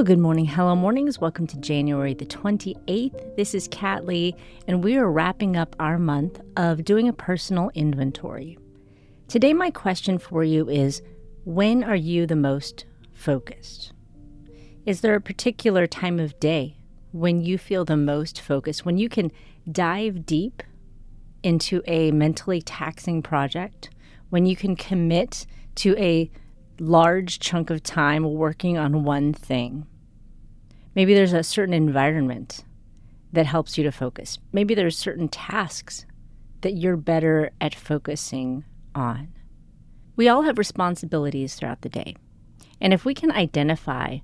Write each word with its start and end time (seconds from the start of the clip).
Well, 0.00 0.06
good 0.06 0.18
morning. 0.18 0.46
Hello, 0.46 0.74
mornings. 0.74 1.18
Welcome 1.18 1.46
to 1.48 1.58
January 1.58 2.14
the 2.14 2.24
28th. 2.24 3.36
This 3.36 3.54
is 3.54 3.68
Kat 3.68 4.06
Lee, 4.06 4.34
and 4.66 4.82
we 4.82 4.96
are 4.96 5.12
wrapping 5.12 5.58
up 5.58 5.76
our 5.78 5.98
month 5.98 6.40
of 6.56 6.86
doing 6.86 7.06
a 7.06 7.12
personal 7.12 7.70
inventory. 7.74 8.56
Today, 9.28 9.52
my 9.52 9.70
question 9.70 10.16
for 10.16 10.42
you 10.42 10.70
is 10.70 11.02
When 11.44 11.84
are 11.84 11.94
you 11.94 12.26
the 12.26 12.34
most 12.34 12.86
focused? 13.12 13.92
Is 14.86 15.02
there 15.02 15.16
a 15.16 15.20
particular 15.20 15.86
time 15.86 16.18
of 16.18 16.40
day 16.40 16.78
when 17.12 17.42
you 17.42 17.58
feel 17.58 17.84
the 17.84 17.98
most 17.98 18.40
focused, 18.40 18.86
when 18.86 18.96
you 18.96 19.10
can 19.10 19.30
dive 19.70 20.24
deep 20.24 20.62
into 21.42 21.82
a 21.86 22.10
mentally 22.10 22.62
taxing 22.62 23.20
project, 23.20 23.90
when 24.30 24.46
you 24.46 24.56
can 24.56 24.76
commit 24.76 25.44
to 25.74 25.94
a 25.98 26.30
large 26.78 27.38
chunk 27.38 27.68
of 27.68 27.82
time 27.82 28.24
working 28.24 28.78
on 28.78 29.04
one 29.04 29.34
thing. 29.34 29.86
Maybe 31.00 31.14
there's 31.14 31.32
a 31.32 31.42
certain 31.42 31.72
environment 31.72 32.62
that 33.32 33.46
helps 33.46 33.78
you 33.78 33.84
to 33.84 33.90
focus. 33.90 34.38
Maybe 34.52 34.74
there's 34.74 34.98
certain 34.98 35.28
tasks 35.28 36.04
that 36.60 36.74
you're 36.74 36.98
better 36.98 37.52
at 37.58 37.74
focusing 37.74 38.64
on. 38.94 39.32
We 40.16 40.28
all 40.28 40.42
have 40.42 40.58
responsibilities 40.58 41.54
throughout 41.54 41.80
the 41.80 41.88
day. 41.88 42.16
And 42.82 42.92
if 42.92 43.06
we 43.06 43.14
can 43.14 43.32
identify 43.32 44.18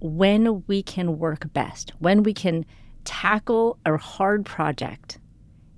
when 0.00 0.64
we 0.66 0.82
can 0.82 1.18
work 1.18 1.52
best, 1.52 1.92
when 1.98 2.22
we 2.22 2.32
can 2.32 2.64
tackle 3.04 3.78
a 3.84 3.98
hard 3.98 4.46
project 4.46 5.18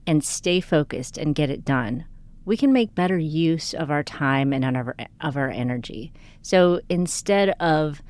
and 0.07 0.23
stay 0.23 0.61
focused 0.61 1.19
and 1.19 1.35
get 1.35 1.51
it 1.51 1.65
done, 1.65 2.05
we 2.45 2.57
can 2.57 2.73
make 2.73 2.95
better 2.95 3.19
use 3.19 3.75
of 3.75 3.91
our 3.91 4.05
time 4.05 4.53
and 4.53 4.65
of 5.21 5.37
our, 5.37 5.51
energy. 5.51 6.13
So 6.43 6.81
instead 6.89 7.51
of 7.59 8.01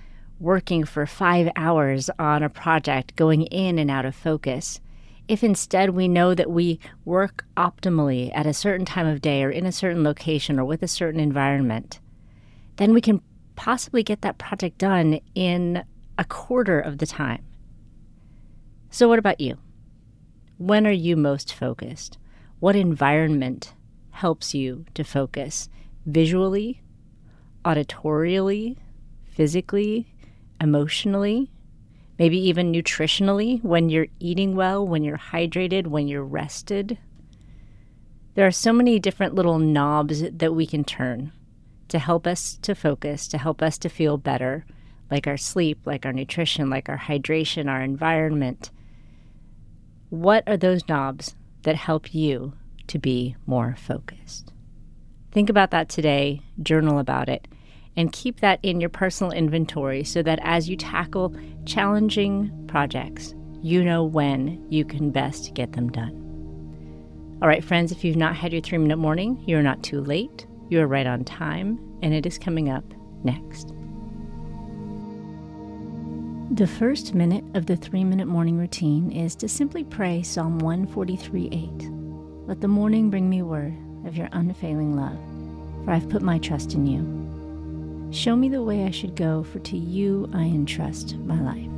working 0.41 0.84
for 0.84 1.06
five 1.06 1.51
hours 1.56 2.10
on 2.19 2.42
a 2.42 2.48
project, 2.48 3.16
going 3.16 3.42
in 3.42 3.79
and 3.79 3.91
out 3.91 4.05
of 4.05 4.15
focus, 4.15 4.80
if 5.26 5.45
instead 5.45 5.90
we 5.90 6.09
know 6.09 6.35
that 6.35 6.51
we 6.51 6.80
work 7.04 7.45
optimally 7.57 8.30
at 8.35 8.46
a 8.46 8.54
certain 8.54 8.87
time 8.87 9.07
of 9.07 9.21
day 9.21 9.43
or 9.43 9.51
in 9.51 9.66
a 9.66 9.73
certain 9.73 10.02
location 10.02 10.59
or 10.59 10.65
with 10.65 10.82
a 10.82 10.88
certain 10.88 11.21
environment, 11.21 12.01
then 12.77 12.95
we 12.95 13.01
can 13.01 13.21
possibly 13.57 14.02
get 14.02 14.23
that 14.23 14.38
project 14.38 14.79
done 14.79 15.21
in 15.35 15.85
a 16.16 16.24
quarter 16.24 16.80
of 16.80 16.99
the 16.99 17.07
time. 17.07 17.45
So, 18.90 19.09
what 19.09 19.18
about 19.18 19.40
you? 19.40 19.59
When 20.57 20.87
are 20.87 20.90
you 20.90 21.16
most 21.16 21.52
focused? 21.52 22.18
What 22.59 22.74
environment 22.74 23.74
helps 24.10 24.55
you 24.55 24.87
to 24.95 25.05
focus 25.05 25.68
visually, 26.07 26.80
auditorially, 27.65 28.79
physically, 29.27 30.07
emotionally, 30.60 31.51
maybe 32.18 32.38
even 32.38 32.73
nutritionally 32.73 33.62
when 33.62 33.88
you're 33.88 34.09
eating 34.18 34.56
well, 34.56 34.87
when 34.87 35.04
you're 35.04 35.18
hydrated, 35.18 35.87
when 35.87 36.09
you're 36.09 36.24
rested. 36.24 36.98
There 38.34 38.46
are 38.46 38.52
so 38.52 38.73
many 38.73 38.98
different 38.98 39.34
little 39.34 39.59
knobs 39.59 40.23
that 40.30 40.54
we 40.54 40.66
can 40.66 40.84
turn 40.84 41.32
to 41.88 41.98
help 41.98 42.26
us 42.26 42.59
to 42.62 42.74
focus, 42.74 43.28
to 43.28 43.38
help 43.38 43.62
us 43.62 43.78
to 43.78 43.88
feel 43.88 44.16
better, 44.18 44.65
like 45.10 45.26
our 45.26 45.37
sleep, 45.37 45.78
like 45.87 46.04
our 46.04 46.12
nutrition, 46.12 46.68
like 46.68 46.88
our 46.88 46.98
hydration, 46.98 47.68
our 47.68 47.82
environment. 47.82 48.70
What 50.10 50.45
are 50.46 50.56
those 50.56 50.87
knobs 50.88 51.34
that 51.62 51.76
help 51.76 52.15
you 52.15 52.52
to 52.88 52.98
be 52.98 53.37
more 53.46 53.76
focused. 53.78 54.52
Think 55.30 55.48
about 55.48 55.70
that 55.70 55.88
today, 55.88 56.43
journal 56.62 56.98
about 56.98 57.28
it, 57.28 57.46
and 57.99 58.13
keep 58.13 58.38
that 58.41 58.60
in 58.63 58.80
your 58.80 58.88
personal 58.88 59.32
inventory 59.32 60.04
so 60.04 60.23
that 60.23 60.38
as 60.43 60.68
you 60.68 60.77
tackle 60.77 61.35
challenging 61.66 62.49
projects, 62.68 63.35
you 63.60 63.82
know 63.82 64.05
when 64.05 64.65
you 64.71 64.84
can 64.84 65.10
best 65.10 65.53
get 65.53 65.72
them 65.72 65.91
done. 65.91 66.15
All 67.43 67.49
right, 67.49 67.62
friends, 67.62 67.91
if 67.91 68.05
you've 68.05 68.16
not 68.16 68.37
had 68.37 68.53
your 68.53 68.62
three 68.62 68.78
minute 68.78 68.99
morning, 68.99 69.43
you're 69.47 69.65
not 69.65 69.83
too 69.83 70.00
late. 70.00 70.47
You 70.69 70.81
are 70.81 70.87
right 70.87 71.09
on 71.09 71.25
time, 71.25 71.81
and 72.00 72.15
it 72.15 72.25
is 72.25 72.39
coming 72.39 72.71
up 72.71 72.84
next. 73.25 73.75
The 76.56 76.69
first 76.69 77.15
minute 77.15 77.45
of 77.55 77.67
the 77.67 77.77
three 77.77 78.05
minute 78.05 78.28
morning 78.28 78.59
routine 78.59 79.11
is 79.11 79.34
to 79.37 79.49
simply 79.49 79.83
pray 79.83 80.22
Psalm 80.22 80.61
143 80.61 81.49
8. 81.51 81.91
Let 82.47 82.61
the 82.61 82.69
morning 82.69 83.11
bring 83.11 83.28
me 83.28 83.43
word 83.43 83.77
of 84.06 84.17
your 84.17 84.28
unfailing 84.31 84.97
love, 84.97 85.19
for 85.84 85.91
I've 85.91 86.09
put 86.09 86.22
my 86.22 86.39
trust 86.39 86.75
in 86.75 86.87
you. 86.87 87.28
Show 88.11 88.37
me 88.37 88.49
the 88.49 88.63
way 88.63 88.85
I 88.85 88.91
should 88.91 89.15
go, 89.15 89.43
for 89.43 89.59
to 89.61 89.77
you 89.77 90.31
I 90.33 90.45
entrust 90.45 91.17
my 91.19 91.41
life. 91.41 91.78